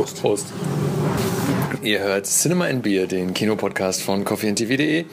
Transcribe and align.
Prost. 0.00 0.22
Prost. 0.22 0.46
Ihr 1.82 1.98
hört 1.98 2.24
Cinema 2.24 2.64
and 2.68 2.82
Beer, 2.82 3.06
den 3.06 3.34
Kinopodcast 3.34 4.02
von 4.02 4.24
coffeeandtv.de. 4.24 5.04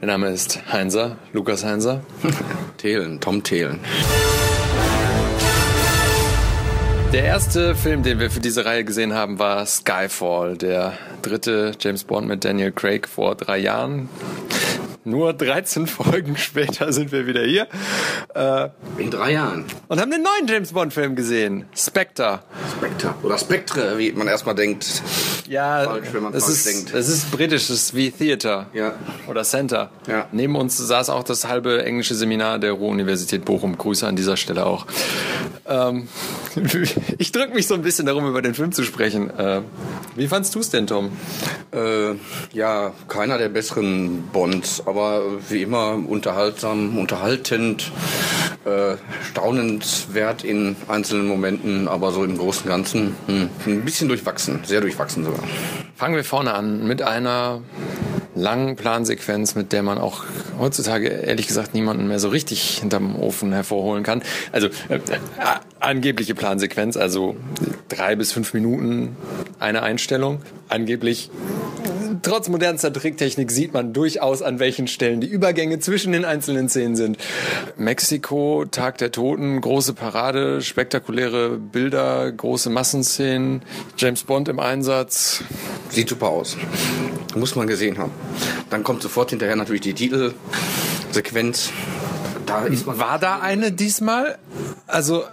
Der 0.00 0.06
Name 0.08 0.30
ist 0.30 0.72
Heinzer, 0.72 1.18
Lukas 1.32 1.64
Heinzer. 1.64 2.00
Thelen, 2.76 3.20
Tom 3.20 3.44
Thelen. 3.44 3.78
Der 7.12 7.22
erste 7.22 7.76
Film, 7.76 8.02
den 8.02 8.18
wir 8.18 8.28
für 8.28 8.40
diese 8.40 8.64
Reihe 8.64 8.82
gesehen 8.82 9.14
haben, 9.14 9.38
war 9.38 9.66
Skyfall, 9.66 10.56
der 10.56 10.94
dritte 11.22 11.70
James 11.78 12.02
Bond 12.02 12.26
mit 12.26 12.44
Daniel 12.44 12.72
Craig 12.72 13.06
vor 13.06 13.36
drei 13.36 13.58
Jahren. 13.58 14.08
Nur 15.06 15.34
13 15.34 15.86
Folgen 15.86 16.36
später 16.36 16.92
sind 16.92 17.12
wir 17.12 17.26
wieder 17.26 17.42
hier. 17.42 17.66
Äh, 18.34 18.68
In 18.96 19.10
drei 19.10 19.32
Jahren. 19.32 19.66
Und 19.88 20.00
haben 20.00 20.10
den 20.10 20.22
neuen 20.22 20.46
James 20.46 20.72
Bond-Film 20.72 21.14
gesehen. 21.14 21.66
Spectre. 21.76 22.40
Spectre. 22.76 23.14
Oder 23.22 23.36
Spectre, 23.38 23.98
wie 23.98 24.12
man 24.12 24.28
erstmal 24.28 24.54
denkt. 24.54 25.02
Ja, 25.46 25.84
falsch, 25.84 26.08
wenn 26.12 26.22
man 26.22 26.32
es 26.32 26.44
falsch 26.44 26.56
ist, 26.56 26.66
denkt. 26.66 26.94
Es 26.94 27.08
ist 27.08 27.30
britisch, 27.30 27.64
es 27.64 27.70
ist 27.70 27.94
wie 27.94 28.10
Theater. 28.10 28.66
Ja. 28.72 28.94
Oder 29.28 29.42
Center. 29.44 29.90
Ja. 30.06 30.26
Neben 30.32 30.56
uns 30.56 30.78
saß 30.78 31.10
auch 31.10 31.22
das 31.22 31.46
halbe 31.46 31.84
englische 31.84 32.14
Seminar 32.14 32.58
der 32.58 32.72
Ruhr-Universität 32.72 33.44
Bochum. 33.44 33.76
Grüße 33.76 34.06
an 34.06 34.16
dieser 34.16 34.38
Stelle 34.38 34.64
auch. 34.64 34.86
Ähm, 35.66 36.08
ich 37.18 37.32
drücke 37.32 37.52
mich 37.54 37.66
so 37.66 37.74
ein 37.74 37.82
bisschen 37.82 38.06
darum, 38.06 38.26
über 38.26 38.40
den 38.40 38.54
Film 38.54 38.72
zu 38.72 38.84
sprechen. 38.84 39.30
Äh, 39.38 39.60
wie 40.16 40.28
fandst 40.28 40.54
du 40.54 40.60
es 40.60 40.70
denn, 40.70 40.86
Tom? 40.86 41.10
Äh, 41.72 42.14
ja, 42.52 42.92
keiner 43.08 43.36
der 43.38 43.48
besseren 43.48 44.28
Bonds 44.32 44.86
aber 44.94 45.22
wie 45.48 45.62
immer 45.62 45.98
unterhaltsam, 46.06 46.96
unterhaltend, 46.96 47.90
äh, 48.64 48.94
staunenswert 49.28 50.44
in 50.44 50.76
einzelnen 50.86 51.26
Momenten, 51.26 51.88
aber 51.88 52.12
so 52.12 52.22
im 52.22 52.38
Großen 52.38 52.62
und 52.62 52.68
Ganzen 52.68 53.16
hm, 53.26 53.50
ein 53.66 53.84
bisschen 53.84 54.06
durchwachsen, 54.06 54.60
sehr 54.62 54.80
durchwachsen 54.80 55.24
sogar. 55.24 55.42
Fangen 55.96 56.14
wir 56.14 56.22
vorne 56.22 56.54
an 56.54 56.86
mit 56.86 57.02
einer 57.02 57.62
langen 58.36 58.76
Plansequenz, 58.76 59.56
mit 59.56 59.72
der 59.72 59.82
man 59.82 59.98
auch 59.98 60.24
heutzutage 60.60 61.08
ehrlich 61.08 61.48
gesagt 61.48 61.74
niemanden 61.74 62.06
mehr 62.06 62.20
so 62.20 62.28
richtig 62.28 62.78
hinterm 62.78 63.16
Ofen 63.16 63.52
hervorholen 63.52 64.04
kann. 64.04 64.22
Also 64.52 64.68
äh, 64.88 64.94
äh, 64.94 65.00
angebliche 65.80 66.36
Plansequenz, 66.36 66.96
also 66.96 67.34
drei 67.88 68.14
bis 68.14 68.30
fünf 68.30 68.54
Minuten 68.54 69.16
eine 69.58 69.82
Einstellung. 69.82 70.40
Angeblich 70.68 71.30
trotz 72.24 72.48
modernster 72.48 72.92
Tricktechnik 72.92 73.50
sieht 73.50 73.72
man 73.72 73.92
durchaus, 73.92 74.42
an 74.42 74.58
welchen 74.58 74.88
Stellen 74.88 75.20
die 75.20 75.28
Übergänge 75.28 75.78
zwischen 75.78 76.12
den 76.12 76.24
einzelnen 76.24 76.68
Szenen 76.68 76.96
sind. 76.96 77.18
Mexiko, 77.76 78.64
Tag 78.70 78.98
der 78.98 79.12
Toten, 79.12 79.60
große 79.60 79.94
Parade, 79.94 80.60
spektakuläre 80.62 81.50
Bilder, 81.50 82.32
große 82.32 82.70
Massenszenen, 82.70 83.62
James 83.96 84.24
Bond 84.24 84.48
im 84.48 84.58
Einsatz. 84.58 85.44
Sieht 85.90 86.08
super 86.08 86.28
aus. 86.28 86.56
Muss 87.36 87.54
man 87.54 87.66
gesehen 87.66 87.98
haben. 87.98 88.12
Dann 88.70 88.82
kommt 88.82 89.02
sofort 89.02 89.30
hinterher 89.30 89.56
natürlich 89.56 89.82
die 89.82 89.94
Titelsequenz. 89.94 91.70
Da 92.46 92.66
War 92.86 93.18
da 93.18 93.40
eine 93.40 93.72
diesmal? 93.72 94.38
Also 94.86 95.24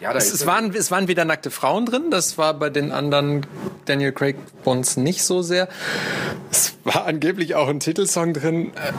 ja, 0.00 0.12
es, 0.12 0.32
es, 0.32 0.46
waren, 0.46 0.74
es 0.74 0.90
waren 0.90 1.08
wieder 1.08 1.24
nackte 1.24 1.50
Frauen 1.50 1.86
drin. 1.86 2.10
Das 2.10 2.36
war 2.36 2.54
bei 2.54 2.70
den 2.70 2.92
anderen 2.92 3.46
Daniel 3.86 4.12
Craig 4.12 4.36
Bonds 4.62 4.96
nicht 4.96 5.22
so 5.22 5.42
sehr. 5.42 5.68
Es 6.50 6.74
war 6.84 7.06
angeblich 7.06 7.54
auch 7.54 7.68
ein 7.68 7.80
Titelsong 7.80 8.34
drin. 8.34 8.72
Äh, 8.74 8.92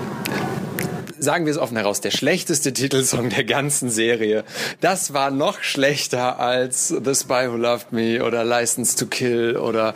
sagen 1.21 1.45
wir 1.45 1.51
es 1.51 1.59
offen 1.59 1.77
heraus, 1.77 2.01
der 2.01 2.09
schlechteste 2.09 2.73
Titelsong 2.73 3.29
der 3.29 3.43
ganzen 3.43 3.91
Serie. 3.91 4.43
Das 4.79 5.13
war 5.13 5.29
noch 5.29 5.61
schlechter 5.61 6.39
als 6.39 6.87
The 6.87 7.13
Spy 7.13 7.47
Who 7.49 7.57
Loved 7.57 7.91
Me 7.91 8.23
oder 8.23 8.43
License 8.43 8.97
to 8.97 9.05
Kill 9.05 9.55
oder 9.55 9.93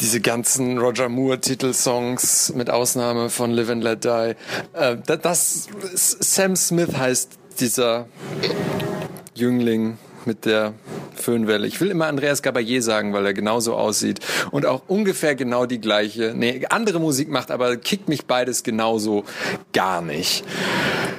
diese 0.00 0.20
ganzen 0.20 0.78
Roger 0.78 1.08
Moore 1.08 1.40
Titelsongs 1.40 2.52
mit 2.54 2.70
Ausnahme 2.70 3.30
von 3.30 3.52
Live 3.52 3.70
and 3.70 3.84
Let 3.84 4.04
Die. 4.04 4.34
Äh, 4.72 4.96
das, 5.04 5.68
Sam 5.94 6.56
Smith 6.56 6.96
heißt 6.96 7.30
dieser 7.60 8.06
Jüngling 9.34 9.98
mit 10.26 10.44
der 10.44 10.74
Föhnwelle. 11.14 11.66
Ich 11.66 11.80
will 11.80 11.90
immer 11.90 12.06
Andreas 12.06 12.42
Gabayé 12.42 12.80
sagen, 12.80 13.12
weil 13.12 13.26
er 13.26 13.34
genauso 13.34 13.74
aussieht 13.74 14.20
und 14.50 14.66
auch 14.66 14.82
ungefähr 14.88 15.34
genau 15.34 15.66
die 15.66 15.80
gleiche, 15.80 16.32
nee, 16.36 16.64
andere 16.70 17.00
Musik 17.00 17.28
macht, 17.28 17.50
aber 17.50 17.76
kickt 17.76 18.08
mich 18.08 18.26
beides 18.26 18.62
genauso 18.62 19.24
gar 19.72 20.02
nicht. 20.02 20.44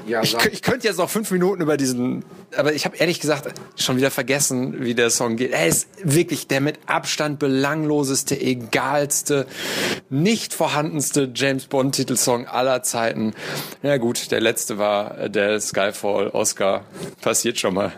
Ja, 0.07 0.21
ich, 0.21 0.35
ich 0.51 0.61
könnte 0.61 0.87
jetzt 0.87 0.97
noch 0.97 1.09
fünf 1.09 1.31
Minuten 1.31 1.61
über 1.61 1.77
diesen, 1.77 2.25
aber 2.57 2.73
ich 2.73 2.85
habe 2.85 2.97
ehrlich 2.97 3.19
gesagt 3.19 3.53
schon 3.75 3.97
wieder 3.97 4.11
vergessen, 4.11 4.83
wie 4.83 4.95
der 4.95 5.09
Song 5.09 5.37
geht. 5.37 5.51
Er 5.51 5.67
ist 5.67 5.87
wirklich 6.03 6.47
der 6.47 6.61
mit 6.61 6.79
Abstand 6.85 7.39
belangloseste, 7.39 8.39
egalste, 8.39 9.45
nicht 10.09 10.53
vorhandenste 10.53 11.31
James 11.33 11.65
Bond 11.65 11.95
Titelsong 11.95 12.47
aller 12.47 12.83
Zeiten. 12.83 13.33
Ja 13.81 13.97
gut, 13.97 14.31
der 14.31 14.41
letzte 14.41 14.77
war 14.77 15.29
der 15.29 15.59
Skyfall 15.59 16.29
Oscar. 16.29 16.85
Passiert 17.21 17.59
schon 17.59 17.73
mal. 17.73 17.93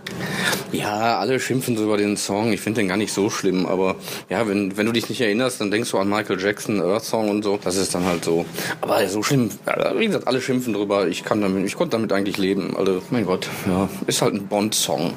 Ja, 0.72 1.20
alle 1.20 1.40
schimpfen 1.40 1.78
so 1.78 1.84
über 1.84 1.98
den 1.98 2.18
Song. 2.18 2.52
Ich 2.52 2.62
finde 2.62 2.82
den 2.82 2.88
gar 2.88 2.98
nicht 2.98 3.14
so 3.14 3.30
schlimm, 3.30 3.66
aber 3.66 3.96
ja, 4.30 4.48
wenn, 4.48 4.78
wenn 4.78 4.86
du 4.86 4.92
dich 4.92 5.10
nicht 5.10 5.22
erinnerst, 5.22 5.62
dann 5.62 5.72
denkst 5.72 5.92
du 5.92 5.98
an 5.98 6.10
Michael 6.10 6.40
Jackson, 6.40 6.82
Earth 6.82 7.06
Song 7.06 7.30
und 7.30 7.44
so. 7.44 7.60
Das 7.64 7.76
ist 7.78 7.96
dann 7.96 8.06
halt 8.06 8.26
so. 8.26 8.46
Aber 8.82 9.08
so 9.08 9.24
schlimm, 9.24 9.50
wie 9.98 10.08
gesagt, 10.08 10.28
alle 10.28 10.42
schimpfen 10.42 10.74
drüber. 10.74 11.08
Ich 11.08 11.24
kann 11.24 11.42
damit, 11.42 11.66
ich 11.66 11.76
konnte 11.76 11.92
damit 11.92 12.12
eigentlich 12.12 12.38
leben. 12.38 12.76
Also, 12.76 13.02
mein 13.10 13.26
Gott, 13.26 13.48
ja, 13.68 13.90
ist 14.08 14.22
halt 14.22 14.34
ein 14.34 14.45
Bond-Song. 14.48 15.14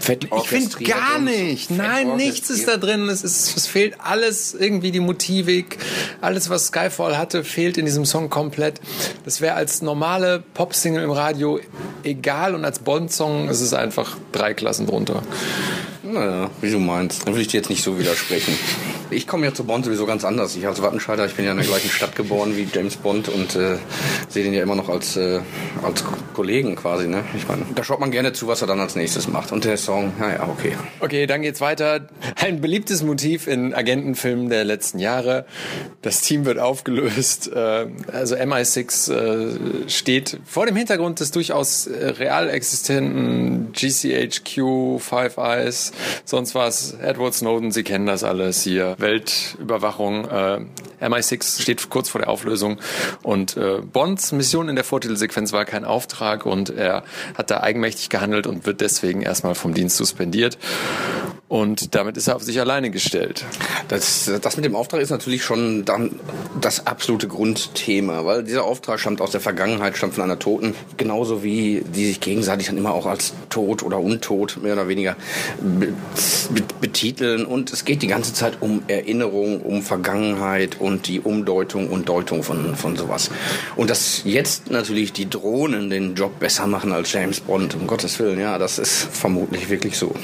Ich 0.00 0.48
finde 0.48 0.84
gar 0.84 1.18
nicht. 1.18 1.70
Nein, 1.70 2.16
nichts 2.16 2.50
ist 2.50 2.66
da 2.66 2.76
drin. 2.76 3.08
Es, 3.08 3.22
ist, 3.22 3.56
es 3.56 3.66
fehlt 3.66 3.94
alles, 3.98 4.54
irgendwie 4.54 4.90
die 4.90 5.00
Motivik, 5.00 5.78
alles, 6.20 6.48
was 6.50 6.66
Skyfall 6.66 7.18
hatte, 7.18 7.44
fehlt 7.44 7.76
in 7.78 7.84
diesem 7.84 8.04
Song 8.04 8.30
komplett. 8.30 8.80
Das 9.24 9.40
wäre 9.40 9.54
als 9.54 9.82
normale 9.82 10.42
Pop-Single 10.54 11.02
im 11.02 11.10
Radio 11.10 11.60
egal 12.04 12.54
und 12.54 12.64
als 12.64 12.78
Bond-Song 12.78 13.48
ist 13.48 13.60
es 13.60 13.74
einfach 13.74 14.16
drei 14.32 14.54
Klassen 14.54 14.86
drunter. 14.86 15.22
Naja, 16.02 16.50
wie 16.60 16.70
du 16.70 16.78
meinst. 16.78 17.22
Da 17.22 17.26
würde 17.28 17.42
ich 17.42 17.48
dir 17.48 17.58
jetzt 17.58 17.70
nicht 17.70 17.82
so 17.82 17.98
widersprechen. 17.98 18.54
Ich 19.10 19.26
komme 19.26 19.46
ja 19.46 19.54
zu 19.54 19.64
Bond 19.64 19.86
sowieso 19.86 20.04
ganz 20.04 20.24
anders. 20.24 20.54
Ich 20.54 20.66
als 20.66 20.82
Wattenscheider, 20.82 21.24
ich 21.24 21.34
bin 21.34 21.44
ja 21.44 21.52
in 21.52 21.56
der 21.56 21.66
gleichen 21.66 21.88
Stadt 21.88 22.14
geboren 22.14 22.56
wie 22.56 22.68
James 22.72 22.96
Bond 22.96 23.28
und 23.28 23.56
äh, 23.56 23.78
sehe 24.28 24.44
den 24.44 24.52
ja 24.52 24.62
immer 24.62 24.74
noch 24.74 24.90
als, 24.90 25.16
äh, 25.16 25.40
als 25.82 26.04
Kollegen 26.34 26.76
quasi. 26.76 27.08
Ne? 27.08 27.24
Ich 27.36 27.48
meine, 27.48 27.64
da 27.74 27.82
schaut 27.82 28.00
man 28.00 28.10
gerne 28.10 28.34
zu, 28.34 28.48
was 28.48 28.60
er 28.60 28.66
dann 28.66 28.80
als 28.80 28.96
nächstes 28.96 29.26
macht. 29.26 29.50
Und 29.50 29.64
der 29.64 29.78
Song, 29.78 30.12
naja, 30.18 30.46
okay. 30.48 30.76
Okay, 31.00 31.26
dann 31.26 31.40
geht's 31.40 31.60
weiter. 31.62 32.08
Ein 32.36 32.60
beliebtes 32.60 33.02
Motiv 33.02 33.46
in 33.46 33.72
Agentenfilmen 33.72 34.50
der 34.50 34.64
letzten 34.64 34.98
Jahre. 34.98 35.46
Das 36.02 36.20
Team 36.20 36.44
wird 36.44 36.58
aufgelöst. 36.58 37.50
Äh, 37.50 37.86
also 38.12 38.36
MI6 38.36 39.12
äh, 39.12 39.88
steht 39.88 40.38
vor 40.44 40.66
dem 40.66 40.76
Hintergrund 40.76 41.20
des 41.20 41.30
durchaus 41.30 41.86
äh, 41.86 42.08
real 42.08 42.50
existenten 42.50 43.72
GCHQ, 43.72 45.00
Five 45.00 45.38
Eyes, 45.38 45.92
sonst 46.26 46.54
was. 46.54 46.92
Edward 47.00 47.34
Snowden, 47.34 47.72
Sie 47.72 47.84
kennen 47.84 48.06
das 48.06 48.22
alles 48.22 48.62
hier. 48.62 48.96
Weltüberwachung. 48.98 50.24
Äh, 50.28 50.60
MI6 51.00 51.62
steht 51.62 51.88
kurz 51.90 52.08
vor 52.08 52.20
der 52.20 52.28
Auflösung 52.28 52.78
und 53.22 53.56
äh, 53.56 53.80
Bonds 53.80 54.32
Mission 54.32 54.68
in 54.68 54.74
der 54.74 54.84
Vortitelsequenz 54.84 55.52
war 55.52 55.64
kein 55.64 55.84
Auftrag 55.84 56.44
und 56.44 56.70
er 56.70 57.04
hat 57.34 57.50
da 57.50 57.60
eigenmächtig 57.60 58.08
gehandelt 58.08 58.46
und 58.46 58.66
wird 58.66 58.80
deswegen 58.80 59.22
erstmal 59.22 59.54
vom 59.54 59.74
Dienst 59.74 59.96
suspendiert. 59.96 60.58
Und 61.48 61.94
damit 61.94 62.18
ist 62.18 62.28
er 62.28 62.36
auf 62.36 62.42
sich 62.42 62.60
alleine 62.60 62.90
gestellt. 62.90 63.46
Das, 63.88 64.30
das 64.42 64.56
mit 64.56 64.66
dem 64.66 64.76
Auftrag 64.76 65.00
ist 65.00 65.08
natürlich 65.08 65.42
schon 65.42 65.86
dann 65.86 66.20
das 66.60 66.86
absolute 66.86 67.26
Grundthema, 67.26 68.26
weil 68.26 68.44
dieser 68.44 68.64
Auftrag 68.64 69.00
stammt 69.00 69.22
aus 69.22 69.30
der 69.30 69.40
Vergangenheit, 69.40 69.96
stammt 69.96 70.14
von 70.14 70.24
einer 70.24 70.38
Toten, 70.38 70.74
genauso 70.98 71.42
wie 71.42 71.82
die 71.94 72.04
sich 72.04 72.20
gegenseitig 72.20 72.66
dann 72.66 72.76
immer 72.76 72.92
auch 72.92 73.06
als 73.06 73.32
tot 73.48 73.82
oder 73.82 73.98
untot 73.98 74.58
mehr 74.62 74.74
oder 74.74 74.88
weniger 74.88 75.16
betiteln. 76.82 77.46
Und 77.46 77.72
es 77.72 77.86
geht 77.86 78.02
die 78.02 78.08
ganze 78.08 78.34
Zeit 78.34 78.58
um 78.60 78.82
Erinnerung, 78.86 79.62
um 79.62 79.80
Vergangenheit 79.80 80.78
und 80.78 81.08
die 81.08 81.20
Umdeutung 81.20 81.88
und 81.88 82.10
Deutung 82.10 82.42
von, 82.42 82.76
von 82.76 82.94
sowas. 82.96 83.30
Und 83.74 83.88
dass 83.88 84.20
jetzt 84.24 84.70
natürlich 84.70 85.14
die 85.14 85.30
Drohnen 85.30 85.88
den 85.88 86.14
Job 86.14 86.38
besser 86.40 86.66
machen 86.66 86.92
als 86.92 87.10
James 87.10 87.40
Bond, 87.40 87.74
um 87.74 87.86
Gottes 87.86 88.18
Willen, 88.18 88.38
ja, 88.38 88.58
das 88.58 88.78
ist 88.78 89.08
vermutlich 89.10 89.70
wirklich 89.70 89.96
so. 89.96 90.14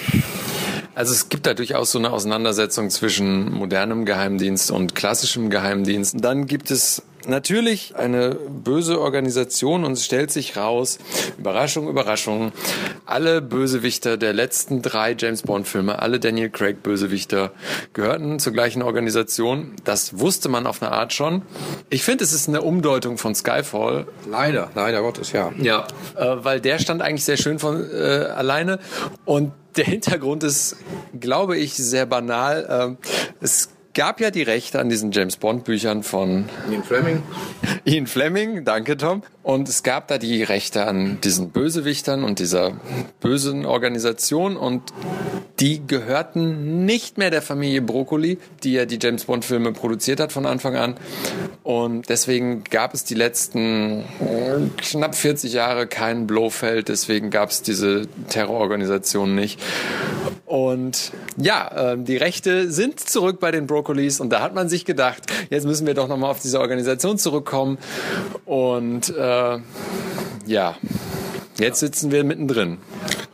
Also 0.94 1.12
es 1.12 1.28
gibt 1.28 1.46
da 1.46 1.54
durchaus 1.54 1.90
so 1.90 1.98
eine 1.98 2.12
Auseinandersetzung 2.12 2.90
zwischen 2.90 3.52
modernem 3.52 4.04
Geheimdienst 4.04 4.70
und 4.70 4.94
klassischem 4.94 5.50
Geheimdienst. 5.50 6.16
Dann 6.20 6.46
gibt 6.46 6.70
es 6.70 7.02
natürlich 7.26 7.96
eine 7.96 8.34
böse 8.34 9.00
Organisation 9.00 9.84
und 9.84 9.92
es 9.92 10.04
stellt 10.04 10.30
sich 10.30 10.56
raus, 10.56 10.98
Überraschung, 11.38 11.88
Überraschung, 11.88 12.52
alle 13.06 13.40
Bösewichter 13.40 14.16
der 14.16 14.32
letzten 14.32 14.82
drei 14.82 15.16
James 15.18 15.42
Bond 15.42 15.66
Filme, 15.66 16.00
alle 16.00 16.20
Daniel 16.20 16.50
Craig 16.50 16.82
Bösewichter 16.82 17.52
gehörten 17.92 18.38
zur 18.38 18.52
gleichen 18.52 18.82
Organisation. 18.82 19.72
Das 19.84 20.18
wusste 20.18 20.48
man 20.48 20.66
auf 20.66 20.82
eine 20.82 20.92
Art 20.92 21.12
schon. 21.12 21.42
Ich 21.90 22.02
finde, 22.02 22.24
es 22.24 22.32
ist 22.32 22.48
eine 22.48 22.62
Umdeutung 22.62 23.18
von 23.18 23.34
Skyfall. 23.34 24.06
Leider, 24.28 24.70
leider 24.74 25.00
Gottes, 25.02 25.32
ja. 25.32 25.52
Ja, 25.58 25.86
äh, 26.16 26.36
weil 26.44 26.60
der 26.60 26.78
stand 26.78 27.02
eigentlich 27.02 27.24
sehr 27.24 27.36
schön 27.36 27.58
von 27.58 27.84
äh, 27.90 28.26
alleine 28.34 28.78
und 29.24 29.52
der 29.76 29.84
Hintergrund 29.84 30.42
ist, 30.44 30.76
glaube 31.18 31.56
ich, 31.56 31.74
sehr 31.74 32.06
banal. 32.06 32.66
Ähm, 32.68 32.98
es 33.40 33.70
gab 33.94 34.20
ja 34.20 34.30
die 34.30 34.42
Rechte 34.42 34.80
an 34.80 34.88
diesen 34.88 35.12
James 35.12 35.36
Bond 35.36 35.64
Büchern 35.64 36.02
von 36.02 36.48
Ian 36.70 36.82
Fleming. 36.82 37.22
Ian 37.84 38.06
Fleming, 38.06 38.64
danke 38.64 38.96
Tom. 38.96 39.22
Und 39.42 39.68
es 39.68 39.82
gab 39.82 40.08
da 40.08 40.18
die 40.18 40.42
Rechte 40.42 40.86
an 40.86 41.18
diesen 41.22 41.50
Bösewichtern 41.50 42.24
und 42.24 42.38
dieser 42.38 42.72
bösen 43.20 43.66
Organisation 43.66 44.56
und 44.56 44.82
die 45.60 45.86
gehörten 45.86 46.84
nicht 46.84 47.18
mehr 47.18 47.30
der 47.30 47.42
Familie 47.42 47.82
Broccoli, 47.82 48.38
die 48.64 48.72
ja 48.72 48.86
die 48.86 48.98
James 49.00 49.24
Bond 49.24 49.44
Filme 49.44 49.72
produziert 49.72 50.18
hat 50.18 50.32
von 50.32 50.46
Anfang 50.46 50.76
an. 50.76 50.96
Und 51.62 52.08
deswegen 52.08 52.64
gab 52.64 52.94
es 52.94 53.04
die 53.04 53.14
letzten 53.14 54.00
äh, 54.00 54.60
knapp 54.78 55.14
40 55.14 55.52
Jahre 55.52 55.86
keinen 55.86 56.26
Blofeld, 56.26 56.88
deswegen 56.88 57.30
gab 57.30 57.50
es 57.50 57.62
diese 57.62 58.08
Terrororganisation 58.28 59.34
nicht. 59.34 59.60
Und 60.54 61.10
ja, 61.36 61.94
äh, 61.94 61.98
die 61.98 62.16
Rechte 62.16 62.70
sind 62.70 63.00
zurück 63.00 63.40
bei 63.40 63.50
den 63.50 63.66
Broccolis 63.66 64.20
und 64.20 64.30
da 64.30 64.40
hat 64.40 64.54
man 64.54 64.68
sich 64.68 64.84
gedacht, 64.84 65.24
jetzt 65.50 65.66
müssen 65.66 65.84
wir 65.84 65.94
doch 65.94 66.06
nochmal 66.06 66.30
auf 66.30 66.38
diese 66.38 66.60
Organisation 66.60 67.18
zurückkommen. 67.18 67.76
Und 68.44 69.08
äh, 69.16 69.58
ja, 70.46 70.76
jetzt 71.58 71.80
sitzen 71.80 72.12
wir 72.12 72.22
mittendrin. 72.22 72.78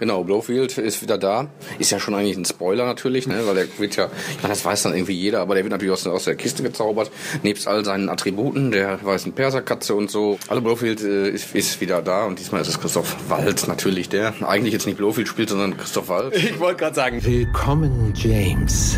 Genau, 0.01 0.25
Blowfield 0.25 0.79
ist 0.79 1.03
wieder 1.03 1.19
da. 1.19 1.49
Ist 1.79 1.91
ja 1.91 2.01
schon 2.01 2.15
eigentlich 2.15 2.39
ein 2.39 2.47
Spoiler 2.47 2.87
natürlich, 2.87 3.27
ne? 3.27 3.43
weil 3.45 3.55
der 3.55 3.79
wird 3.79 3.97
ja, 3.97 4.09
ich 4.31 4.43
meine, 4.43 4.55
das 4.55 4.65
weiß 4.65 4.85
dann 4.85 4.95
irgendwie 4.95 5.13
jeder, 5.13 5.41
aber 5.41 5.55
der 5.55 5.63
wird 5.63 5.73
natürlich 5.73 5.93
aus, 5.93 6.07
aus 6.07 6.25
der 6.25 6.37
Kiste 6.37 6.63
gezaubert, 6.63 7.11
nebst 7.43 7.69
all 7.69 7.85
seinen 7.85 8.09
Attributen, 8.09 8.71
der 8.71 9.05
weißen 9.05 9.35
Perserkatze 9.35 9.95
und 9.95 10.11
so. 10.11 10.39
Also 10.49 10.63
Blowfield 10.63 11.03
äh, 11.03 11.29
ist, 11.29 11.55
ist 11.55 11.83
wieder 11.83 12.01
da 12.01 12.25
und 12.25 12.39
diesmal 12.39 12.63
ist 12.63 12.69
es 12.69 12.81
Christoph 12.81 13.15
Wald 13.29 13.69
natürlich, 13.69 14.09
der 14.09 14.33
eigentlich 14.41 14.73
jetzt 14.73 14.87
nicht 14.87 14.97
Blowfield 14.97 15.29
spielt, 15.29 15.51
sondern 15.51 15.77
Christoph 15.77 16.09
Wald. 16.09 16.35
Ich 16.35 16.59
wollte 16.59 16.79
gerade 16.79 16.97
sagen. 16.97 17.23
Willkommen, 17.23 18.15
James. 18.17 18.97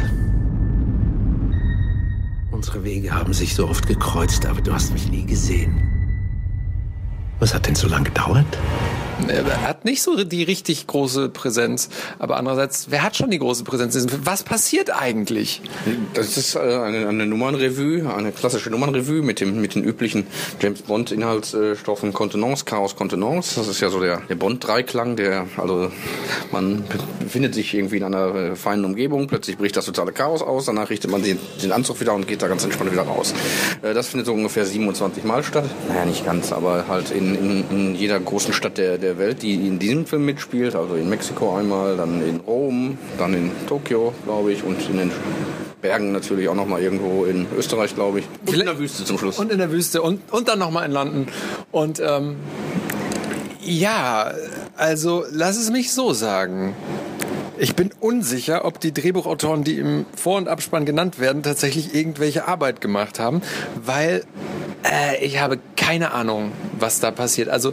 Unsere 2.53 2.85
Wege 2.85 3.13
haben 3.13 3.33
sich 3.33 3.57
so 3.57 3.67
oft 3.67 3.89
gekreuzt, 3.89 4.47
aber 4.47 4.61
du 4.61 4.73
hast 4.73 4.93
mich 4.93 5.11
nie 5.11 5.27
gesehen. 5.27 5.83
Was 7.41 7.53
hat 7.53 7.67
denn 7.67 7.75
so 7.75 7.89
lange 7.89 8.05
gedauert? 8.05 8.47
Er 9.29 9.63
hat 9.63 9.85
nicht 9.85 10.03
so 10.03 10.25
die 10.25 10.43
richtig 10.43 10.87
große 10.87 11.29
Präsenz. 11.29 11.89
Aber 12.19 12.37
andererseits, 12.37 12.87
wer 12.91 13.03
hat 13.03 13.17
schon 13.17 13.31
die 13.31 13.39
große 13.39 13.65
Präsenz? 13.65 14.07
Was 14.25 14.43
passiert 14.43 14.91
eigentlich? 14.91 15.63
Das 16.15 16.37
ist 16.37 16.55
äh, 16.55 16.59
eine, 16.59 17.09
eine 17.09 17.27
Nummernrevue, 17.27 18.13
eine 18.15 18.33
klassische 18.33 18.71
Nummernrevue 18.71 19.23
mit, 19.23 19.41
dem, 19.41 19.61
mit 19.61 19.75
den 19.75 19.85
üblichen 19.85 20.27
James 20.61 20.83
Bond-Inhaltsstoffen 20.83 22.13
Kontenance, 22.13 22.65
Chaos, 22.65 22.97
Kontenance. 22.97 23.55
Das 23.57 23.69
ist 23.69 23.81
ja 23.81 23.91
so 23.91 24.01
der, 24.01 24.23
der 24.29 24.35
Bond-Dreiklang, 24.35 25.17
der, 25.17 25.47
also 25.57 25.91
man 26.51 26.85
befindet 27.21 27.55
sich 27.55 27.75
irgendwie 27.75 27.97
in 27.99 28.05
einer 28.05 28.35
äh, 28.35 28.57
feinen 28.57 28.85
Umgebung, 28.85 29.27
plötzlich 29.27 29.59
bricht 29.59 29.77
das 29.77 29.87
totale 29.87 30.13
Chaos 30.13 30.43
aus, 30.43 30.67
danach 30.67 30.91
richtet 30.91 31.11
man 31.11 31.23
den, 31.23 31.39
den 31.63 31.73
Anzug 31.73 32.01
wieder 32.01 32.15
und 32.15 32.27
geht 32.27 32.43
da 32.43 32.49
ganz 32.49 32.65
entspannt 32.65 32.93
wieder 32.93 33.03
raus. 33.03 33.35
Äh, 33.83 33.95
das 33.95 34.09
findet 34.09 34.27
so 34.27 34.33
ungefähr 34.33 34.65
27 34.65 35.25
Mal 35.25 35.43
statt. 35.43 35.69
Naja, 35.89 36.05
nicht 36.05 36.25
ganz, 36.25 36.53
aber 36.53 36.87
halt 36.89 37.11
in, 37.11 37.35
in, 37.35 37.65
in 37.71 37.95
jeder 37.95 38.19
großen 38.21 38.53
Stadt 38.53 38.79
der, 38.79 38.99
der 38.99 39.12
Welt, 39.19 39.43
die 39.43 39.55
in 39.55 39.79
diesem 39.79 40.07
Film 40.07 40.25
mitspielt. 40.25 40.75
Also 40.75 40.95
in 40.95 41.09
Mexiko 41.09 41.57
einmal, 41.57 41.97
dann 41.97 42.27
in 42.27 42.41
Rom, 42.41 42.99
dann 43.19 43.35
in 43.35 43.51
Tokio, 43.67 44.13
glaube 44.25 44.53
ich, 44.53 44.63
und 44.65 44.79
in 44.89 44.99
den 44.99 45.11
Bergen 45.81 46.13
natürlich 46.13 46.49
auch 46.49 46.55
nochmal 46.55 46.81
irgendwo 46.81 47.25
in 47.25 47.47
Österreich, 47.59 47.95
glaube 47.95 48.21
ich. 48.21 48.25
Und 48.47 48.55
in 48.55 48.65
der 48.65 48.79
Wüste 48.79 49.05
zum 49.05 49.19
Schluss. 49.19 49.39
Und 49.39 49.51
in 49.53 49.59
der 49.59 49.71
Wüste 49.71 50.01
und, 50.01 50.21
und 50.33 50.49
dann 50.49 50.59
nochmal 50.59 50.87
in 50.87 50.93
London. 50.93 51.27
Und 51.73 52.01
ähm, 52.01 52.37
ja, 53.61 54.33
also 54.77 55.25
lass 55.31 55.57
es 55.57 55.71
mich 55.71 55.93
so 55.93 56.13
sagen. 56.13 56.75
Ich 57.59 57.77
bin 57.77 57.91
unsicher, 58.01 58.65
ob 58.65 58.81
die 58.81 58.93
Drehbuchautoren, 58.93 59.63
die 59.63 59.79
im 59.79 60.07
Vor- 60.17 60.39
und 60.39 60.49
Abspann 60.49 60.85
genannt 60.85 61.21
werden, 61.21 61.43
tatsächlich 61.43 61.95
irgendwelche 61.95 62.49
Arbeit 62.49 62.81
gemacht 62.81 63.21
haben, 63.21 63.43
weil 63.85 64.25
äh, 64.85 65.25
ich 65.25 65.41
habe 65.41 65.59
keine 65.77 66.13
Ahnung, 66.13 66.53
was 66.79 67.01
da 67.01 67.11
passiert. 67.11 67.49
Also 67.49 67.73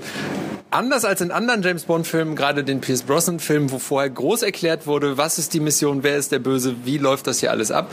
anders 0.71 1.05
als 1.05 1.21
in 1.21 1.31
anderen 1.31 1.61
James 1.61 1.83
Bond-Filmen, 1.83 2.35
gerade 2.35 2.63
den 2.63 2.81
Pierce 2.81 3.03
Brosnan-Filmen, 3.03 3.71
wo 3.71 3.79
vorher 3.79 4.09
groß 4.09 4.43
erklärt 4.43 4.87
wurde, 4.87 5.17
was 5.17 5.39
ist 5.39 5.53
die 5.53 5.59
Mission, 5.59 6.03
wer 6.03 6.17
ist 6.17 6.31
der 6.31 6.39
Böse, 6.39 6.75
wie 6.85 6.97
läuft 6.97 7.27
das 7.27 7.39
hier 7.39 7.51
alles 7.51 7.71
ab, 7.71 7.91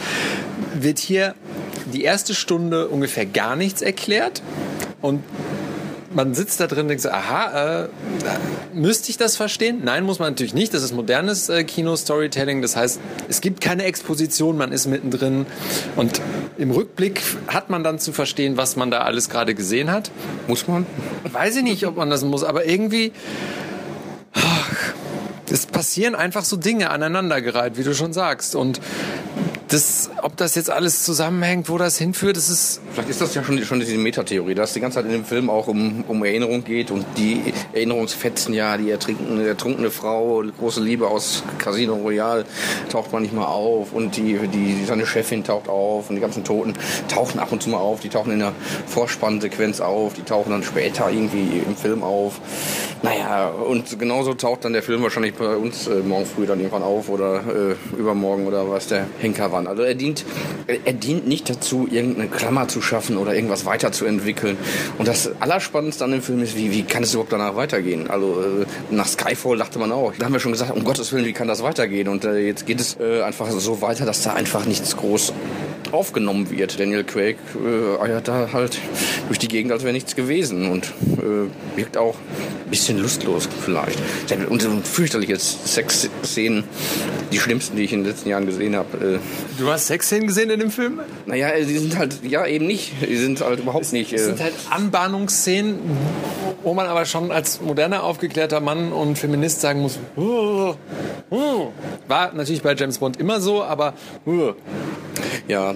wird 0.75 0.99
hier 0.99 1.34
die 1.93 2.05
erste 2.05 2.34
Stunde 2.34 2.88
ungefähr 2.88 3.26
gar 3.26 3.56
nichts 3.56 3.82
erklärt. 3.82 4.43
Und 5.00 5.23
man 6.17 6.33
sitzt 6.35 6.61
da 6.61 6.67
drin 6.67 6.81
und 6.81 6.89
denkt 6.89 7.03
so, 7.03 7.11
aha, 7.11 7.85
äh, 7.85 7.89
müsste 8.73 9.11
ich 9.11 9.19
das 9.19 9.37
verstehen? 9.37 9.83
Nein, 9.85 10.03
muss 10.03 10.19
man 10.19 10.31
natürlich 10.31 10.55
nicht. 10.55 10.73
Das 10.73 10.83
ist 10.83 10.95
modernes 10.95 11.51
äh, 11.51 11.63
Kino-Storytelling. 11.63 12.63
Das 12.63 12.75
heißt, 12.75 13.01
es 13.29 13.43
gibt 13.43 13.61
keine 13.61 13.85
Exposition, 13.85 14.57
man 14.57 14.73
ist 14.73 14.87
mittendrin. 14.87 15.45
Und 15.95 16.23
im 16.57 16.71
Rückblick 16.71 17.21
hat 17.49 17.69
man 17.69 17.85
dann 17.85 17.99
zu 17.99 18.13
verstehen, 18.13 18.57
was 18.57 18.77
man 18.77 18.91
da 18.91 19.01
alles 19.01 19.29
gerade 19.29 19.55
gesehen 19.55 19.91
hat. 19.91 20.11
Muss 20.49 20.67
man? 20.67 20.87
Weiß 21.31 21.55
ich 21.57 21.63
nicht, 21.63 21.87
ob 21.87 21.97
man 21.97 22.09
das 22.09 22.25
muss, 22.25 22.43
aber 22.45 22.65
irgendwie... 22.65 23.12
Ach, 24.33 24.95
es 25.51 25.67
passieren 25.67 26.15
einfach 26.15 26.45
so 26.45 26.57
Dinge 26.57 26.91
aneinandergereiht, 26.91 27.77
wie 27.77 27.85
du 27.85 27.95
schon 27.95 28.15
sagst. 28.15 28.57
Und 28.57 28.81
das, 29.69 30.11
ob 30.23 30.37
das 30.37 30.55
jetzt 30.55 30.71
alles 30.71 31.03
zusammenhängt, 31.03 31.69
wo 31.69 31.79
das 31.79 31.99
hinführt, 31.99 32.37
das 32.37 32.49
ist. 32.49 32.81
Vielleicht 32.93 33.11
ist 33.11 33.21
das 33.21 33.35
ja 33.35 33.43
schon, 33.43 33.63
schon 33.65 33.81
diese 33.81 33.97
Metatheorie, 33.99 34.55
dass 34.55 34.73
die 34.73 34.81
ganze 34.81 34.97
Zeit 34.97 35.07
in 35.07 35.13
dem 35.13 35.25
Film 35.25 35.51
auch 35.51 35.67
um, 35.67 36.05
um 36.07 36.25
Erinnerung 36.25 36.65
geht 36.65 36.91
und 36.91 37.05
die 37.17 37.53
Erinnerungsfetzen, 37.73 38.55
ja, 38.55 38.77
die 38.77 38.91
ertrinkende, 38.91 39.47
ertrunkene 39.47 39.91
Frau, 39.91 40.45
große 40.59 40.81
Liebe 40.81 41.09
aus 41.09 41.43
Casino 41.59 41.95
Royale 41.95 42.45
taucht 42.91 43.13
man 43.13 43.23
nicht 43.23 43.35
mal 43.35 43.47
auf 43.47 43.93
und 43.93 44.17
die, 44.17 44.39
die, 44.49 44.85
seine 44.87 45.05
Chefin 45.05 45.43
taucht 45.43 45.69
auf 45.69 46.11
und 46.11 46.17
die 46.17 46.23
ganzen 46.23 46.45
Toten 46.45 46.75
tauchen 47.09 47.41
ab 47.41 47.51
und 47.51 47.62
zu 47.62 47.71
mal 47.71 47.79
auf, 47.79 48.01
die 48.01 48.09
tauchen 48.09 48.33
in 48.33 48.39
der 48.39 48.53
Vorspannsequenz 48.87 49.81
auf, 49.81 50.15
die 50.15 50.23
tauchen 50.23 50.51
dann 50.51 50.62
später 50.62 51.11
irgendwie 51.11 51.62
im 51.67 51.77
Film 51.77 52.03
auf. 52.05 52.41
Naja, 53.03 53.49
und 53.49 53.99
genauso 53.99 54.35
taucht 54.35 54.65
dann 54.65 54.73
der 54.73 54.83
Film 54.83 55.03
wahrscheinlich 55.03 55.35
bei 55.35 55.57
uns 55.57 55.87
äh, 55.87 55.97
morgen 55.97 56.27
früh 56.27 56.47
dann 56.47 56.59
irgendwann 56.59 56.83
auf 56.83 57.09
oder 57.09 57.41
äh, 57.41 57.97
übermorgen 57.99 58.47
oder 58.47 58.71
was 58.71 58.87
der 58.87 59.07
Henker 59.19 59.53
war. 59.53 59.56
Also 59.64 59.82
er 59.82 59.94
dient, 59.94 60.25
er 60.67 60.93
dient 60.93 61.29
nicht 61.29 61.49
dazu, 61.49 61.87
irgendeine 61.91 62.29
Klammer 62.29 62.69
zu 62.69 62.82
schaffen 62.82 63.17
oder 63.17 63.35
irgendwas 63.35 63.64
weiterzuentwickeln. 63.64 64.56
Und 64.99 65.06
das 65.06 65.31
Allerspannendste 65.41 66.05
an 66.05 66.11
dem 66.11 66.23
Film 66.23 66.43
ist, 66.43 66.56
wie, 66.56 66.73
wie 66.73 66.82
kann 66.82 67.03
es 67.03 67.12
überhaupt 67.12 67.32
danach 67.32 67.55
weitergehen? 67.56 68.11
Also 68.11 68.43
äh, 68.43 68.67
nach 68.94 69.06
Skyfall 69.06 69.56
dachte 69.58 69.79
man 69.79 69.93
auch, 69.93 70.12
da 70.19 70.25
haben 70.25 70.32
wir 70.32 70.41
schon 70.41 70.53
gesagt, 70.53 70.73
um 70.73 70.85
Gottes 70.85 71.12
Willen, 71.12 71.25
wie 71.25 71.32
kann 71.32 71.47
das 71.47 71.62
weitergehen? 71.62 72.08
Und 72.08 72.25
äh, 72.25 72.38
jetzt 72.38 72.67
geht 72.67 72.81
es 72.81 72.99
äh, 72.99 73.23
einfach 73.23 73.50
so 73.50 73.81
weiter, 73.81 74.05
dass 74.05 74.23
da 74.23 74.32
einfach 74.32 74.64
nichts 74.67 74.97
groß 74.97 75.32
aufgenommen 75.97 76.50
wird. 76.50 76.79
Daniel 76.79 77.05
Craig 77.05 77.37
äh, 77.55 78.03
eiert 78.03 78.29
da 78.29 78.50
halt 78.53 78.79
durch 79.29 79.38
die 79.38 79.49
Gegend, 79.49 79.73
als 79.73 79.83
wäre 79.83 79.93
nichts 79.93 80.15
gewesen 80.15 80.71
und 80.71 80.87
äh, 81.19 81.76
wirkt 81.76 81.97
auch 81.97 82.15
ein 82.65 82.71
bisschen 82.71 82.99
lustlos 82.99 83.49
vielleicht. 83.65 83.99
Und 84.49 84.62
so 84.62 84.71
fürchterliche 84.85 85.37
Sexszenen, 85.38 86.65
die 87.33 87.38
schlimmsten, 87.38 87.76
die 87.76 87.85
ich 87.85 87.93
in 87.93 88.03
den 88.03 88.11
letzten 88.11 88.29
Jahren 88.29 88.47
gesehen 88.47 88.76
habe. 88.76 89.15
Äh, 89.17 89.19
du 89.59 89.69
hast 89.69 89.87
Sexszenen 89.87 90.26
gesehen 90.26 90.50
in 90.50 90.61
dem 90.61 90.71
Film? 90.71 91.00
Naja, 91.26 91.50
die 91.59 91.79
sind 91.79 91.97
halt, 91.97 92.21
ja 92.23 92.47
eben 92.47 92.67
nicht. 92.67 92.93
Die 93.09 93.17
sind 93.17 93.41
halt 93.41 93.61
überhaupt 93.61 93.93
nicht. 93.93 94.12
Das 94.12 94.25
sind 94.25 94.41
halt 94.41 94.55
Anbahnungsszenen, 94.71 95.79
wo 96.66 96.75
man 96.75 96.88
aber 96.88 97.04
schon 97.04 97.30
als 97.30 97.61
moderner, 97.61 98.02
aufgeklärter 98.02 98.58
Mann 98.58 98.92
und 98.92 99.16
Feminist 99.16 99.61
sagen 99.61 99.82
muss, 99.82 100.00
war 102.08 102.32
natürlich 102.35 102.61
bei 102.61 102.75
James 102.75 102.99
Bond 102.99 103.20
immer 103.20 103.40
so, 103.40 103.62
aber 103.62 103.94
ja, 105.46 105.75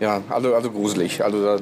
ja, 0.00 0.22
also, 0.28 0.52
also 0.52 0.72
gruselig. 0.72 1.22
Also 1.22 1.44
da, 1.44 1.56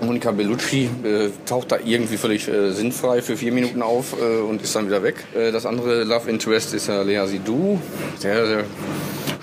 Monika 0.00 0.32
Bellucci 0.32 0.90
äh, 1.04 1.28
taucht 1.46 1.70
da 1.70 1.78
irgendwie 1.84 2.16
völlig 2.16 2.48
äh, 2.48 2.72
sinnfrei 2.72 3.22
für 3.22 3.36
vier 3.36 3.52
Minuten 3.52 3.80
auf 3.80 4.16
äh, 4.20 4.40
und 4.40 4.60
ist 4.60 4.74
dann 4.74 4.88
wieder 4.88 5.04
weg. 5.04 5.24
Äh, 5.32 5.52
das 5.52 5.66
andere 5.66 6.02
Love 6.02 6.28
Interest 6.28 6.74
ist 6.74 6.88
ja 6.88 7.02
Lea 7.02 7.26
Sidou. 7.26 7.78
Sehr, 8.18 8.44
sehr 8.46 8.64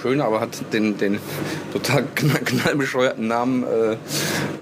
schön, 0.08 0.22
aber 0.22 0.40
hat 0.40 0.50
den, 0.72 0.98
den 0.98 1.20
total 1.74 2.06
knall, 2.16 2.40
knallbescheuerten 2.40 3.28
Namen 3.28 3.64
äh, 3.64 3.98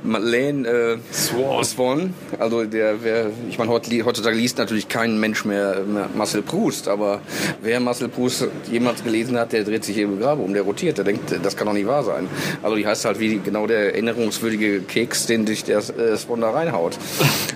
Madeleine 0.04 0.68
äh, 0.68 0.98
Swan. 1.14 1.64
Swan. 1.64 2.14
Also 2.40 2.64
der, 2.64 3.04
wer, 3.04 3.28
ich 3.50 3.60
meine, 3.60 3.72
heutzutage 3.72 4.36
liest 4.36 4.58
natürlich 4.58 4.88
kein 4.88 5.20
Mensch 5.20 5.46
mehr, 5.46 5.84
mehr, 5.86 6.10
Marcel 6.16 6.42
Proust, 6.42 6.88
aber 6.88 7.22
wer 7.62 7.80
Marcel 7.80 8.10
Proust 8.10 8.48
jemals 8.72 9.04
gelesen 9.04 9.38
hat, 9.38 9.54
der 9.54 9.64
dreht 9.64 9.84
sich 9.84 9.98
im 10.00 10.20
Grabe 10.20 10.42
um, 10.42 10.54
der 10.54 10.64
rotiert, 10.64 10.98
der 10.98 11.06
denkt, 11.06 11.36
das 11.44 11.56
kann 11.56 11.68
doch 11.68 11.74
nicht 11.74 11.88
wahr 11.88 12.04
sein. 12.04 12.28
Also 12.64 12.76
die 12.76 12.88
heißt 12.88 13.06
halt 13.06 13.20
wie 13.20 13.38
genau 13.38 13.68
der 13.68 13.94
erinnerungswürdige 13.94 14.82
Keks, 14.82 15.28
den 15.28 15.46
sich 15.46 15.64
der 15.64 15.78
äh, 15.78 16.18
Swan 16.18 16.42
da 16.42 16.50
reinhaut. 16.50 16.98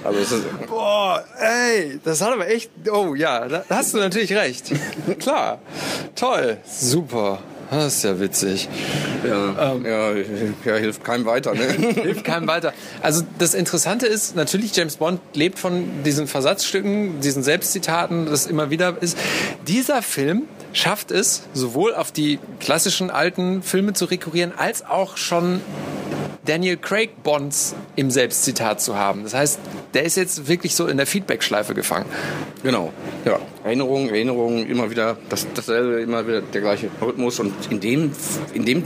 Also 0.03 0.19
es 0.19 0.31
ist 0.31 0.43
Boah, 0.67 1.24
ey, 1.39 2.00
das 2.03 2.22
hat 2.22 2.34
aber 2.34 2.48
echt, 2.48 2.69
oh 2.91 3.15
ja, 3.15 3.48
da 3.48 3.63
hast 3.69 3.96
du 3.96 3.98
natürlich 3.98 4.34
recht. 4.34 4.72
Klar, 5.19 5.60
toll, 6.15 6.58
super. 6.65 7.39
Das 7.71 7.97
ist 7.97 8.03
ja 8.03 8.19
witzig. 8.19 8.67
Ja, 9.27 9.73
ähm, 9.73 9.85
ja, 9.85 10.13
ja, 10.65 10.75
hilft 10.77 11.03
keinem 11.03 11.25
weiter. 11.25 11.53
Ne? 11.53 11.67
hilft 12.01 12.23
keinem 12.25 12.47
weiter. 12.47 12.73
Also 13.01 13.23
das 13.38 13.53
Interessante 13.53 14.07
ist, 14.07 14.35
natürlich 14.35 14.75
James 14.75 14.97
Bond 14.97 15.21
lebt 15.35 15.59
von 15.59 16.03
diesen 16.03 16.27
Versatzstücken, 16.27 17.21
diesen 17.21 17.43
Selbstzitaten, 17.43 18.25
das 18.25 18.47
immer 18.47 18.71
wieder 18.71 18.97
ist. 19.01 19.17
Dieser 19.67 20.01
Film 20.01 20.43
schafft 20.73 21.11
es, 21.11 21.43
sowohl 21.53 21.93
auf 21.93 22.11
die 22.11 22.39
klassischen 22.59 23.11
alten 23.11 23.61
Filme 23.61 23.93
zu 23.93 24.05
rekurrieren, 24.05 24.51
als 24.55 24.85
auch 24.85 25.17
schon 25.17 25.61
Daniel 26.45 26.77
Craig 26.77 27.21
Bonds 27.21 27.75
im 27.95 28.09
Selbstzitat 28.09 28.81
zu 28.81 28.95
haben. 28.95 29.23
Das 29.23 29.35
heißt, 29.35 29.59
der 29.93 30.03
ist 30.03 30.17
jetzt 30.17 30.48
wirklich 30.48 30.75
so 30.75 30.88
in 30.88 30.98
der 30.98 31.05
Feedback-Schleife 31.05 31.74
gefangen. 31.74 32.05
Genau, 32.63 32.93
ja. 33.25 33.39
Erinnerungen, 33.63 34.10
Erinnerungen, 34.10 34.69
immer 34.69 34.89
wieder 34.89 35.17
das, 35.29 35.46
dasselbe, 35.53 36.01
immer 36.01 36.25
wieder 36.25 36.41
der 36.41 36.62
gleiche 36.62 36.89
Rhythmus. 37.01 37.39
Und 37.39 37.53
in 37.69 37.79
dem, 37.79 38.12
in 38.53 38.65
dem 38.65 38.84